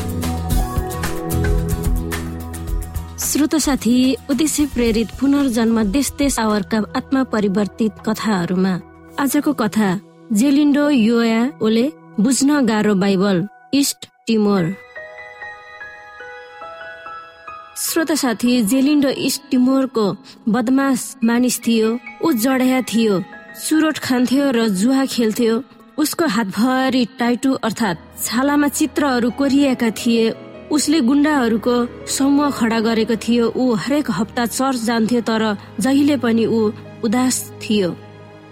श्रोत 3.21 3.55
साथी 3.55 3.95
उद्देश्य 4.29 4.65
प्रेरित 4.73 5.07
पुनर्जन्म 5.19 5.81
देश 5.91 6.11
देश 6.19 6.37
आवरका 6.39 6.77
आत्मा 6.97 7.23
परिवर्तित 7.33 7.99
कथाहरूमा 8.07 8.71
आजको 9.19 9.53
कथा 9.61 9.89
जेलिन्डो 10.33 10.87
योया 10.89 11.41
ओले 11.61 11.85
बुझ्न 12.19 12.65
गाह्रो 12.65 12.95
बाइबल 13.03 13.45
इस्ट 13.73 14.07
टिमोर 14.27 14.73
श्रोत 17.83 18.11
साथी 18.23 18.61
जेलिन्डो 18.65 19.09
इस्ट 19.27 19.49
टिमोरको 19.51 20.05
बदमास 20.49 21.05
मानिस 21.23 21.61
थियो 21.67 21.97
ऊ 22.23 22.31
जडाया 22.41 22.81
थियो 22.93 23.23
सुरोट 23.61 23.97
खान्थ्यो 24.07 24.51
र 24.51 24.67
जुवा 24.81 25.05
खेल्थ्यो 25.15 25.63
उसको 25.97 26.27
हातभरि 26.35 27.05
टाइटु 27.19 27.53
अर्थात् 27.63 28.07
छालामा 28.23 28.67
चित्रहरू 28.77 29.31
कोरिएका 29.37 29.89
थिए 29.97 30.31
उसले 30.71 30.99
गुन्डाहरूको 31.01 31.75
समूह 32.07 32.49
खडा 32.49 32.79
गरेको 32.79 33.15
थियो। 33.15 33.45
ऊ 33.55 33.73
हरेक 33.75 34.07
हप्ता 34.11 34.45
चर्च 34.45 34.79
जान्थ्यो 34.83 35.21
तर 35.21 35.43
जहिले 35.79 36.17
पनि 36.17 36.45
ऊ 36.45 36.59
उदास 37.03 37.35
थियो। 37.61 37.89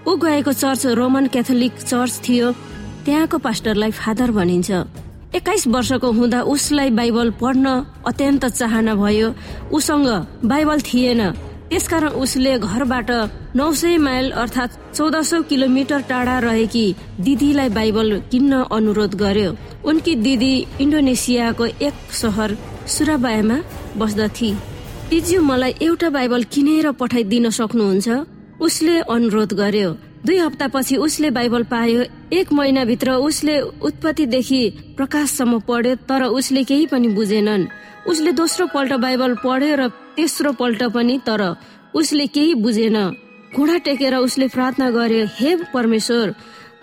ऊ 0.07 0.15
गएको 0.15 0.51
चर्च 0.53 0.85
रोमन 0.99 1.27
क्याथोलिक 1.27 1.73
चर्च 1.79 2.13
थियो। 2.27 2.51
त्यहाँको 3.05 3.37
पास्टरलाई 3.37 3.91
फादर 3.91 4.31
भनिन्छ। 4.31 4.71
एक्काइस 5.35 5.67
वर्षको 5.67 6.11
हुँदा 6.11 6.41
उसलाई 6.43 6.89
बाइबल 6.89 7.29
पढ्न 7.39 7.65
अत्यन्त 8.07 8.45
चाहना 8.45 8.95
भयो। 8.95 9.33
उसँग 9.71 10.07
बाइबल 10.43 10.79
थिएन। 10.81 11.21
त्यसकारण 11.69 12.13
उसले 12.17 12.57
घरबाट 12.59 13.09
नौ 13.55 13.71
सय 13.73 13.97
माइल 13.97 14.29
अर्थात् 14.33 14.77
चौध 14.95 15.15
सौ 15.21 15.41
किलोमिटर 15.49 16.01
टाढा 16.09 16.37
रहेकी 16.39 16.85
दिदीलाई 17.19 17.69
बाइबल 17.69 18.19
किन्न 18.31 18.63
अनुरोध 18.71 19.15
गर्यो। 19.15 19.51
उनकी 19.85 20.15
दिदी 20.25 20.53
इन्डोनेसियाको 20.81 21.65
एक 21.87 21.95
सहर 22.13 22.57
सुराबायामा 22.87 23.57
बस्दथे। 23.97 24.51
दिज्यू 25.09 25.41
मलाई 25.41 25.73
एउटा 25.81 26.09
बाइबल 26.09 26.43
किनेर 26.53 26.91
पठाइदिन 26.99 27.49
सक्नुहुन्छ? 27.49 28.09
उसले 28.61 28.99
अनुरोध 29.07 29.53
गर्यो। 29.53 29.91
दुई 30.25 30.37
हप्तापछि 30.37 30.95
उसले 30.97 31.29
बाइबल 31.31 31.63
पायो। 31.63 32.03
एक 32.33 32.51
महिनाभित्र 32.53 33.11
उसले 33.23 33.59
उत्पत्तिदेखि 33.87 34.61
प्रकाशसम्म 34.97 35.59
पढ्यो 35.67 35.95
तर 36.09 36.23
उसले 36.23 36.63
केही 36.63 36.85
पनि 36.85 37.07
बुझेनन्। 37.15 37.67
उसले 38.07 38.31
दोस्रो 38.31 38.67
पल्ट 38.73 38.93
बाइबल 39.05 39.33
पढ्यो 39.45 39.75
र 39.75 39.87
तेस्रो 40.19 40.51
पल्ट 40.59 40.83
पनि 40.91 41.17
तर 41.25 41.41
उसले 41.95 42.25
केही 42.27 42.53
बुझेन। 42.59 42.97
घुँडा 43.55 43.77
टेकेर 43.85 44.15
उसले 44.17 44.47
प्रार्थना 44.47 44.89
गर्यो 44.91 45.25
हे 45.33 45.55
परमेश्वर 45.73 46.33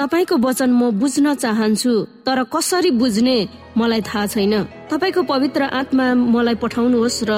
तपाईँको 0.01 0.37
वचन 0.37 0.70
म 0.72 0.90
बुझ्न 1.01 1.35
चाहन्छु 1.37 1.92
तर 2.27 2.42
कसरी 2.49 2.90
बुझ्ने 2.96 3.37
मलाई 3.77 4.01
थाहा 4.09 4.27
छैन। 4.27 4.55
तपाईँको 4.90 5.22
पवित्र 5.22 5.62
आत्मा 5.75 6.07
मलाई 6.14 6.55
पठाउनुहोस् 6.64 7.22
र 7.29 7.33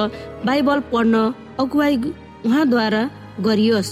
बाइबल 0.47 0.81
पढ्न 0.93 1.15
अगुवाई 1.59 1.97
उहाँद्वारा 2.47 3.03
गरियोस्। 3.43 3.91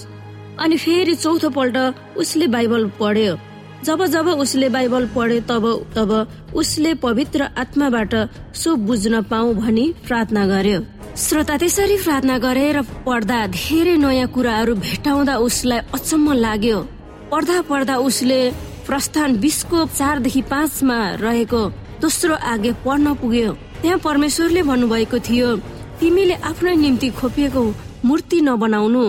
अनि 0.62 0.76
फेरि 0.78 1.14
चौथो 1.16 1.50
पल्ट 1.50 1.76
उसले 2.16 2.46
बाइबल 2.46 2.90
पढ्यो। 3.00 3.36
जब 3.84 4.04
जब 4.06 4.28
उसले 4.40 4.68
बाइबल 4.70 5.06
पढे 5.14 5.40
तब 5.50 5.64
तब 5.94 6.10
उसले 6.56 6.94
पवित्र 7.02 7.50
आत्माबाट 7.58 8.14
सो 8.54 8.76
बुझ्न 8.86 9.22
पाऊ 9.22 9.54
भनी 9.54 9.84
प्रार्थना 10.06 10.46
गर्यो। 10.46 10.80
श्रोता 11.16 11.56
त्यसरी 11.56 11.96
प्रार्थना 11.96 12.36
गरेर 12.38 12.76
पढ्दा 13.04 13.38
धेरै 13.48 13.96
नयाँ 13.96 14.28
कुराहरू 14.28 14.74
भेटाउँदा 14.76 15.34
उसलाई 15.40 15.80
अचम्म 15.96 16.32
लाग्यो। 16.36 16.78
पढ्दा 17.32 17.56
पढ्दा 17.68 17.96
उसले 18.04 18.40
प्रस्थान 18.86 19.36
बिसको 19.40 19.84
चारदेखि 19.96 20.42
पाँचमा 20.52 20.98
रहेको 21.24 21.62
दोस्रो 22.04 22.34
आगे 22.52 22.72
पढ्न 22.84 23.14
पुग्यो। 23.16 23.52
त्यहाँ 23.80 23.98
परमेश्वरले 24.04 24.62
भन्नुभएको 24.68 25.18
थियो 25.24 25.56
तिमीले 25.96 26.34
आफ्नो 26.44 26.70
निम्ति 26.84 27.08
खोपिएको 27.16 27.64
मूर्ति 28.04 28.40
नबनाउनु। 28.44 29.04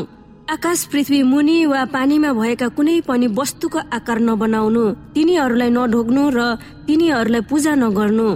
आकाश 0.47 0.79
पृथ्वी 0.91 1.21
मुनि 1.27 1.57
वा 1.67 1.83
पानीमा 1.91 2.31
भएका 2.39 2.67
कुनै 2.71 2.99
पनि 3.03 3.27
वस्तुको 3.35 3.79
आकार 3.91 4.19
नबनाउनु। 4.23 4.83
तिनीहरूलाई 5.13 5.69
नढोग्नु 5.75 6.23
र 6.31 6.39
तिनीहरूलाई 6.87 7.41
पूजा 7.51 7.75
नगर्नु। 7.75 8.29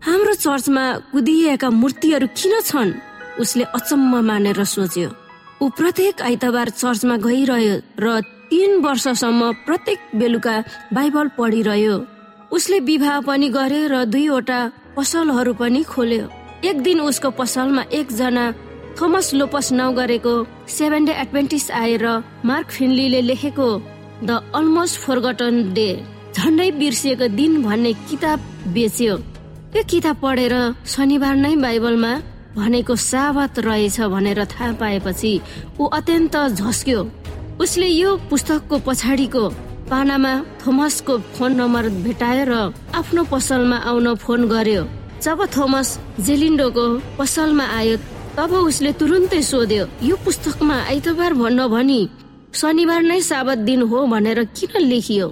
हाम्रो 0.00 0.34
चर्चमा 0.34 0.82
कुदिएका 1.12 1.68
मूर्तिहरू 1.70 2.26
किन 2.32 2.60
छन्? 2.64 2.90
उसले 3.36 3.64
अचम्म 3.76 4.20
मानेर 4.24 4.64
सोच्यो। 4.64 5.08
ऊ 5.60 5.68
प्रत्येक 5.76 6.22
आइतबार 6.24 6.68
चर्चमा 6.72 7.16
गइरह्यो 7.20 7.74
र 8.00 8.20
तीन 8.48 8.80
वर्षसम्म 8.80 9.52
प्रत्येक 9.66 9.98
बेलुका 10.16 10.56
बाइबल 10.96 11.26
पढिरह्यो। 11.36 11.96
उसले 12.48 12.78
विवाह 12.80 13.20
पनि 13.28 13.48
गर्यो 13.52 13.88
र 13.92 14.04
दुईवटा 14.08 14.60
पसलहरू 14.96 15.52
पनि 15.60 15.82
खोल्यो। 15.84 16.24
एक 16.64 16.76
दिन 16.80 17.00
उसको 17.00 17.30
पसलमा 17.36 17.82
एकजना 17.92 18.44
थोमस 18.96 19.34
लोपस 19.36 19.72
नाउँ 19.76 19.94
गरेको 19.94 20.34
सेभेन 20.76 21.04
डे 21.04 21.12
एडभेन्टिस 21.12 21.70
आएर 21.70 22.06
मार्क 22.48 22.66
फिन्लीले 22.72 23.20
लेखेको 23.20 23.68
द 24.24 24.30
अलमोस्ट 24.56 24.96
फोरगटन 25.00 25.72
डे 25.76 25.90
झन्डै 26.36 26.70
बिर्सिएको 26.80 27.26
दिन 27.36 27.62
भन्ने 27.62 27.92
किताब 28.08 28.38
बेच्यो। 28.74 29.16
त्यो 29.72 29.82
किताब 29.86 30.16
पढेर 30.22 30.54
शनिबार 30.92 31.34
नै 31.36 31.54
बाइबलमा 31.62 32.12
भनेको 32.56 32.94
साबत 33.00 33.58
रहेछ 33.66 33.98
भनेर 34.14 34.40
थाहा 34.52 34.72
पाएपछि 34.80 35.32
ऊ 35.80 35.84
अत्यन्त 35.98 36.36
झस्क्यो। 36.58 37.00
उसले 37.62 37.86
यो 37.86 38.10
पुस्तकको 38.30 38.76
पछाडिको 38.86 39.44
पानामा 39.90 40.32
थोमसको 40.60 41.14
फोन 41.36 41.54
नम्बर 41.60 41.88
भेटाएर 42.04 42.50
आफ्नो 42.98 43.22
पसलमा 43.30 43.76
आउन 43.90 44.14
फोन 44.24 44.48
गर्यो। 44.50 44.82
जब 45.22 45.38
थोमस 45.56 45.88
जेलिन्डोको 46.26 46.86
पसलमा 47.18 47.64
आयो 47.78 47.96
तब 48.36 48.52
उसले 48.66 48.92
तुरुन्तै 48.98 49.42
सोध्यो 49.52 49.84
यो 50.02 50.16
पुस्तकमा 50.26 50.76
आइतबार 50.90 51.32
भन्न 51.42 51.68
भनी 51.74 52.00
शनिबार 52.58 53.02
नै 53.10 53.20
साबत 53.30 53.58
दिन 53.70 53.82
हो 53.86 53.98
भनेर 54.12 54.44
किन 54.58 54.74
लेखियो? 54.82 55.26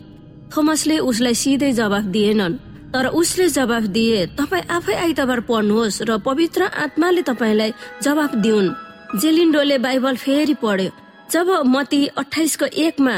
थोमसले 0.53 0.97
उसलाई 1.11 1.35
सिधै 1.35 1.73
जवाफ 1.75 2.05
दिएनन्। 2.15 2.59
तर 2.95 3.07
उसले 3.13 3.49
जवाफ 3.49 3.83
दिए 3.95 4.27
तपाईँ 4.39 4.63
आफै 4.71 4.95
आइतबार 4.97 5.41
पढ्नुहोस् 5.49 6.03
र 6.09 6.19
पवित्र 6.25 6.63
आत्माले 6.85 7.23
तपाईँलाई 7.23 7.73
जवाफ 8.03 8.35
दिउन्। 8.45 8.75
जेलिन्डोले 9.21 9.79
बाइबल 9.79 10.17
फेरि 10.17 10.55
पढ्यो। 10.63 10.91
जब 11.33 11.49
मती 11.67 12.07
अठाइसको 12.17 12.67
एकमा 12.85 13.17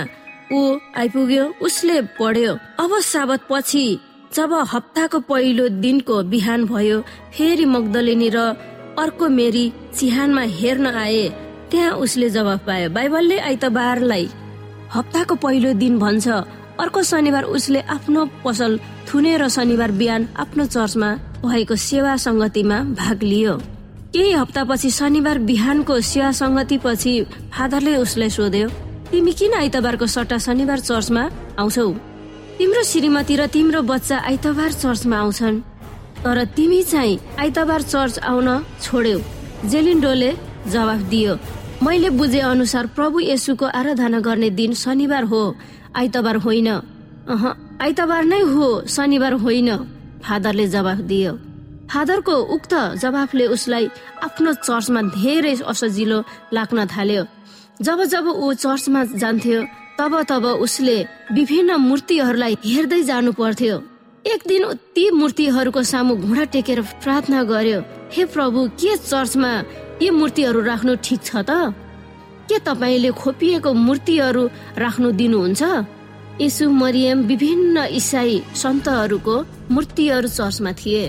ऊ 0.53 0.61
आइपुग्यो 0.99 1.45
उसले 1.63 2.01
पढ्यो 2.19 2.53
अब 2.81 2.99
साबत 3.05 3.41
पछि 3.51 3.87
जब 4.35 4.53
हप्ताको 4.73 5.19
पहिलो 5.31 5.69
दिनको 5.83 6.23
बिहान 6.33 6.65
भयो 6.67 6.99
फेरि 7.35 7.65
मगदलिनी 7.65 8.29
र 8.35 8.39
अर्को 8.99 9.29
मेरी 9.31 9.65
चिहानमा 9.95 10.43
हेर्न 10.59 10.87
आए। 10.87 11.23
त्यहाँ 11.71 11.93
उसले 12.05 12.31
जवाफ 12.31 12.67
पायो 12.67 12.91
बाइबलले 12.91 13.39
आइतबारलाई 13.39 14.29
हप्ताको 14.95 15.35
पहिलो 15.35 15.73
दिन 15.79 15.99
भन्छ। 15.99 16.29
अर्को 16.81 17.03
शनिबार 17.03 17.45
उसले 17.45 17.81
आफ्नो 17.89 18.25
पसल 18.45 18.79
थुने 19.09 19.37
र 19.37 19.49
शनिबार 19.49 19.91
बिहान 19.93 20.29
आफ्नो 20.37 20.65
चर्चमा 20.67 21.11
भएको 21.45 21.77
सेवा 21.77 22.17
संगतिमा 22.17 22.79
भाग 22.97 23.23
लियो। 23.23 23.55
केही 24.13 24.33
हप्तापछि 24.33 24.91
शनिबार 24.91 25.39
बिहानको 25.49 26.01
सेवा 26.03 26.31
संगति 26.33 26.79
पछि 26.85 27.13
फादरले 27.53 27.97
उसलाई 27.97 28.31
सोध्यो 28.31 28.69
तिमी 29.11 29.33
किन 29.33 29.55
आइतबारको 29.55 30.07
सट्टा 30.07 30.39
शनिबार 30.39 30.81
चर्चमा 30.81 31.23
आउँछौ? 31.59 31.89
तिम्रो 32.59 32.83
श्रीमती 32.83 33.37
र 33.37 33.47
तिम्रो 33.47 33.83
बच्चा 33.83 34.17
आइतबार 34.21 34.73
चर्चमा 34.73 35.17
आउँछन् 35.19 35.61
तर 36.25 36.45
तिमी 36.57 36.83
चाहिँ 36.83 37.19
आइतबार 37.41 37.83
चर्च 37.83 38.19
आउन 38.21 38.49
छोड्यौ। 38.83 39.19
जेलिन्डोले 39.65 40.31
जवाफ 40.69 41.01
दियो 41.11 41.37
मैले 41.83 42.11
बुझे 42.11 42.41
अनुसार 42.45 42.87
प्रभु 42.97 43.21
येसुको 43.21 43.67
आराधना 43.67 44.21
गर्ने 44.21 44.51
दिन 44.51 44.75
शनिबार 44.75 45.25
हो। 45.25 45.43
आइतबार 45.97 46.37
होइन। 46.37 46.69
अह 47.29 47.43
आइतबार 47.83 48.25
नै 48.25 48.41
हो 48.53 48.67
शनिबार 48.87 49.33
होइन 49.45 49.71
फादरले 50.25 50.67
जवाफ 50.69 50.99
दियो। 51.11 51.33
फादरको 51.91 52.35
उक्त 52.55 52.75
जवाफले 53.03 53.47
उसलाई 53.47 53.85
आफ्नो 54.23 54.53
चर्चमा 54.63 55.01
धेरै 55.19 55.55
असजिलो 55.67 56.19
लाग्न 56.53 56.87
थाल्यो। 56.87 57.25
जब 57.83 57.99
जब 58.05 58.27
ऊ 58.29 58.53
चर्चमा 58.55 59.05
जान्थ्यो 59.17 59.61
तब 59.99 60.13
तब 60.31 60.45
उसले 60.65 60.97
विभिन्न 61.33 61.71
मूर्तिहरूलाई 61.81 62.55
हेर्दै 62.65 63.03
जानु 63.03 63.33
पर्थ्यो। 63.33 63.77
एक 64.25 64.41
दिन 64.49 64.65
ती 64.95 65.05
मूर्तिहरूको 65.11 65.83
सामु 65.83 66.15
घुँडा 66.17 66.45
टेकेर 66.55 66.81
प्रार्थना 67.03 67.43
गर्यो 67.43 67.81
हे 68.13 68.25
प्रभु 68.25 68.61
के 68.81 68.97
चर्चमा 69.03 69.53
यी 70.03 70.11
मूर्तिहरू 70.11 70.61
राख्नु 70.61 70.95
ठिक 71.05 71.21
छ 71.25 71.31
त? 71.49 71.75
के 72.51 72.59
तपाईँले 72.67 73.11
खोपिएको 73.15 73.73
मूर्तिहरू 73.87 74.45
राख्नु 74.79 75.11
दिनुहुन्छ? 75.21 75.63
यसु 76.41 76.71
मरियम 76.73 77.19
विभिन्न 77.31 77.77
इसाई 77.95 78.43
सन्तहरूको 78.57 79.35
मूर्तिहरू 79.71 80.29
चर्चमा 80.29 80.73
थिए। 80.81 81.03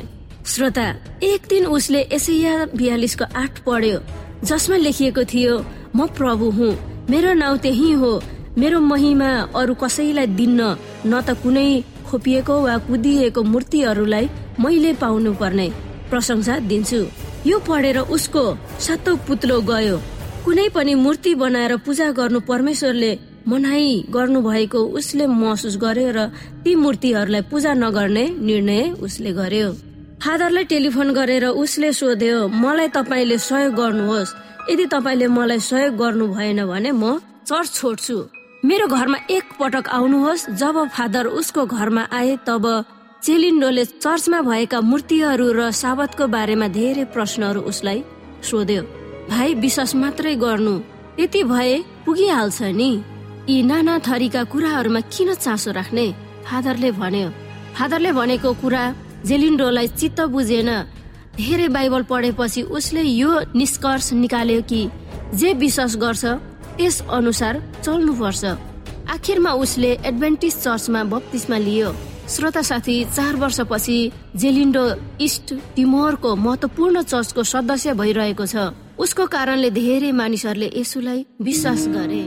श्रोता 0.45 0.88
एक 1.23 1.41
दिन 1.49 1.65
उसले 1.67 2.01
एसैया 2.17 2.54
बियालिसको 2.75 3.25
आठ 3.36 3.60
पढ्यो 3.65 3.99
जसमा 4.43 4.77
लेखिएको 4.77 5.23
थियो 5.34 5.56
म 5.95 6.08
प्रभु 6.17 6.49
हुँ 6.58 6.71
मेरो 7.10 7.34
नाउँ 7.34 7.58
त्यही 7.58 7.91
हो 8.01 8.12
मेरो 8.58 8.80
महिमा 8.82 9.30
अरू 9.56 9.73
कसैलाई 9.82 10.27
दिन्न 10.39 10.62
न 11.06 11.21
त 11.21 11.38
कुनै 11.41 11.69
खोपिएको 12.08 12.56
वा 12.63 12.77
कुदिएको 12.88 13.41
मूर्तिहरूलाई 13.43 14.30
मैले 14.60 14.93
पाउनु 15.01 15.34
पर्ने 15.41 15.67
प्रशंसा 16.10 16.60
दिन्छु। 16.69 17.01
यो 17.49 17.60
पढेर 17.67 17.97
उसको 18.15 18.43
सातो 18.86 19.15
पुत्लो 19.27 19.62
गयो। 19.69 19.97
कुनै 20.45 20.67
पनि 20.75 20.93
मूर्ति 20.95 21.32
बनाएर 21.36 21.75
पूजा 21.86 22.06
गर्नु 22.17 22.39
परमेश्वरले 22.49 23.12
मनाई 23.47 23.89
गर्नु 24.10 24.39
भएको 24.41 24.80
उसले 24.99 25.25
महसुस 25.32 25.75
गर्यो 25.77 26.12
र 26.17 26.19
ती 26.63 26.71
मूर्तिहरूलाई 26.75 27.41
पूजा 27.51 27.73
नगर्ने 27.73 28.23
निर्णय 28.41 28.82
उसले 29.06 29.32
गर्यो। 29.38 29.69
फादरलाई 30.23 30.63
टेलिफोन 30.71 31.13
गरेर 31.13 31.45
उसले 31.63 31.91
सोध्यो 31.93 32.38
मलाई 32.63 32.88
तपाईँले 32.97 33.38
सहयोग 33.38 33.73
गर्नुहोस्। 33.75 34.34
यदि 34.71 34.86
तपाईँले 34.93 35.27
मलाई 35.27 35.60
सहयोग 35.62 35.93
गर्नु 36.01 36.25
भएन 36.34 36.60
भने 36.65 36.91
म 36.91 37.04
चर्च 37.45 37.69
छोड्छु। 37.77 38.17
मेरो 38.65 38.88
घरमा 38.88 39.17
एक 39.30 39.45
पटक 39.60 39.89
आउनुहोस्। 39.89 40.49
जब 40.58 40.75
फादर 40.95 41.25
उसको 41.39 41.65
घरमा 41.65 42.04
आए 42.12 42.38
तब 42.47 42.65
चेलिन्डोले 43.25 43.86
चर्चमा 43.86 44.41
भएका 44.41 44.82
मूर्तिहरू 44.82 45.47
र 45.54 45.69
साबतको 45.82 46.27
बारेमा 46.27 46.67
धेरै 46.77 47.06
प्रश्नहरू 47.13 47.62
उसलाई 47.71 48.04
सोध्यो। 48.49 49.01
भाइ 49.29 49.53
विश्वास 49.53 49.95
मात्रै 49.95 50.36
गर्नु। 50.36 50.79
यति 51.19 51.43
भए 51.43 51.77
पुगिहाल्छ 52.05 52.62
नि। 52.62 52.91
यी 53.49 53.62
नाना 53.63 53.99
थरीका 53.99 54.43
कुराहरूमा 54.43 54.99
किन 55.13 55.34
चासो 55.36 55.71
राख्ने? 55.71 56.05
फादरले 56.45 56.91
भन्यो। 56.91 57.29
फादरले 57.75 58.12
भनेको 58.12 58.53
कुरा 58.62 58.84
जेलिन्डोलाई 59.25 59.88
चित्त 59.88 60.21
बुझेन। 60.34 60.69
धेरै 61.38 61.67
बाइबल 61.67 62.03
पढेपछि 62.03 62.62
उसले 62.62 63.01
यो 63.01 63.31
निष्कर्ष 63.55 64.12
निकाल्यो 64.13 64.62
कि 64.62 64.81
जे 65.36 65.53
विश्वास 65.53 65.95
गर्छ 65.95 66.25
त्यस 66.77 67.01
अनुसार 67.10 67.53
चल्नुपर्छ। 67.84 68.43
आखिरमा 69.10 69.51
उसले 69.53 69.91
एडभेन्टिस 70.05 70.55
चर्चमा 70.63 71.03
बत्तिसमा 71.03 71.57
लियो। 71.57 71.93
श्रोता 72.29 72.62
साथी 72.62 72.95
चार 73.05 73.36
वर्षपछि 73.36 73.97
जेलिन्डो 74.36 74.86
इस्ट 75.21 75.53
टिमोरको 75.75 76.36
महत्वपूर्ण 76.36 77.01
चर्चको 77.03 77.43
सदस्य 77.43 77.93
भइरहेको 77.93 78.45
छ। 78.45 78.55
उसको 78.99 79.25
कारणले 79.27 79.69
धेरै 79.71 80.12
मानिसहरूले 80.12 80.69
यसुलाई 80.75 81.25
विश्वास 81.41 81.88
गरे। 81.88 82.23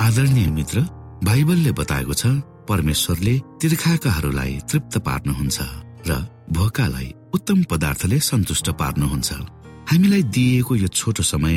आदरणीय 0.00 0.46
मित्र 0.50 0.80
बाइबलले 1.24 1.72
बताएको 1.72 2.14
छ 2.14 2.26
परमेश्वरले 2.68 3.34
तिर्खाकाहरूलाई 3.60 4.52
तृप्त 4.70 4.98
पार्नुहुन्छ 5.06 5.58
र 6.08 6.10
भोकालाई 6.50 7.08
उत्तम 7.34 7.62
पदार्थले 7.70 8.18
सन्तुष्ट 8.18 8.70
पार्नुहुन्छ। 8.80 9.30
हामीलाई 9.90 10.22
दिइएको 10.34 10.74
यो 10.76 10.88
छोटो 10.88 11.22
समय 11.22 11.56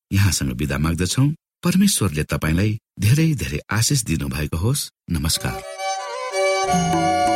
यहाँसँग 0.11 0.51
विदा 0.51 0.77
माग्दछौ। 0.77 1.27
परमेश्वरले 1.63 2.23
तपाईँलाई 2.23 2.79
धेरै 2.99 3.33
धेरै 3.33 3.59
आशिष 3.69 4.03
दिनुभएको 4.03 4.57
होस्। 4.57 4.89
नमस्कार। 5.11 7.30